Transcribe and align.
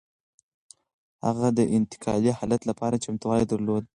هغه 1.25 1.47
د 1.57 1.59
انتقالي 1.77 2.31
حالت 2.37 2.61
لپاره 2.69 3.01
چمتووالی 3.05 3.45
درلود. 3.51 3.83